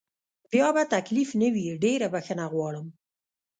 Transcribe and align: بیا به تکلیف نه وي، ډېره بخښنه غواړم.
بیا 0.51 0.67
به 0.75 0.83
تکلیف 0.95 1.29
نه 1.41 1.47
وي، 1.53 1.67
ډېره 1.83 2.07
بخښنه 2.13 2.45
غواړم. 2.53 2.87